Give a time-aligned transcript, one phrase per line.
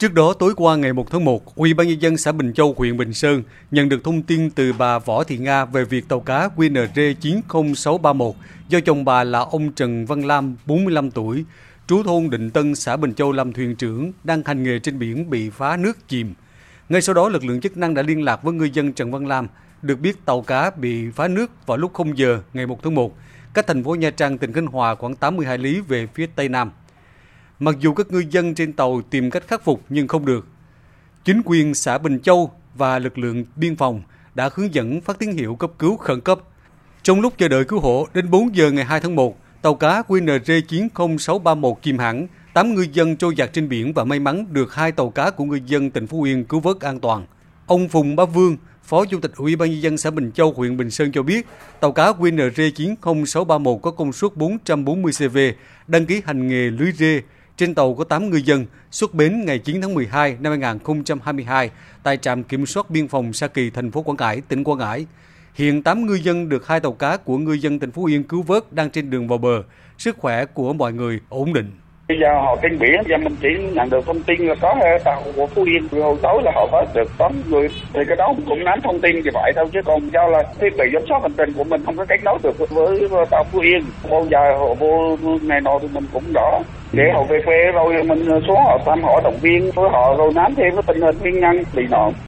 [0.00, 2.74] Trước đó tối qua ngày 1 tháng 1, Ủy ban nhân dân xã Bình Châu,
[2.78, 6.20] huyện Bình Sơn nhận được thông tin từ bà Võ Thị Nga về việc tàu
[6.20, 8.34] cá QNR 90631
[8.68, 11.44] do chồng bà là ông Trần Văn Lam, 45 tuổi,
[11.86, 15.30] trú thôn Định Tân, xã Bình Châu làm thuyền trưởng đang hành nghề trên biển
[15.30, 16.34] bị phá nước chìm.
[16.88, 19.26] Ngay sau đó, lực lượng chức năng đã liên lạc với ngư dân Trần Văn
[19.26, 19.46] Lam,
[19.82, 23.16] được biết tàu cá bị phá nước vào lúc 0 giờ ngày 1 tháng 1,
[23.54, 26.48] cách thành phố Nha Trang, tỉnh Khánh Hòa khoảng 80 hải lý về phía tây
[26.48, 26.70] nam.
[27.62, 30.46] Mặc dù các ngư dân trên tàu tìm cách khắc phục nhưng không được.
[31.24, 34.02] Chính quyền xã Bình Châu và lực lượng biên phòng
[34.34, 36.38] đã hướng dẫn phát tín hiệu cấp cứu khẩn cấp.
[37.02, 40.02] Trong lúc chờ đợi cứu hộ, đến 4 giờ ngày 2 tháng 1, tàu cá
[40.08, 44.74] QNR 90631 chìm hẳn, 8 ngư dân trôi giặt trên biển và may mắn được
[44.74, 47.26] hai tàu cá của ngư dân tỉnh Phú Yên cứu vớt an toàn.
[47.66, 50.76] Ông Phùng Bá Vương, Phó Chủ tịch Ủy ban nhân dân xã Bình Châu, huyện
[50.76, 51.46] Bình Sơn cho biết,
[51.80, 55.38] tàu cá QNR 90631 có công suất 440 CV,
[55.86, 57.22] đăng ký hành nghề lưới rê,
[57.56, 61.70] trên tàu có 8 ngư dân xuất bến ngày 9 tháng 12 năm 2022
[62.02, 65.06] tại trạm kiểm soát biên phòng Sa Kỳ, thành phố Quảng Ngãi, tỉnh Quảng Ngãi.
[65.54, 68.42] Hiện 8 ngư dân được hai tàu cá của ngư dân tỉnh Phú Yên cứu
[68.42, 69.62] vớt đang trên đường vào bờ.
[69.98, 71.70] Sức khỏe của mọi người ổn định.
[72.10, 75.22] Bây giờ họ trên biển và mình chỉ nhận được thông tin là có tàu
[75.36, 76.02] của Phú Yên.
[76.02, 77.68] Hồi tối là họ có được 8 người.
[77.94, 80.76] Thì cái đó cũng nắm thông tin như vậy thôi, chứ còn do là thiết
[80.78, 83.60] bị giám sát hành trình của mình không có kết nối được với tàu Phú
[83.60, 83.82] Yên.
[84.10, 86.58] Bao giờ họ vô ngày nọ thì mình cũng rõ.
[86.92, 90.30] Để họ về quê, rồi mình xuống họ thăm, họ động viên với họ, rồi
[90.34, 92.12] nắm thêm cái tình hình nguyên nhân bị nạn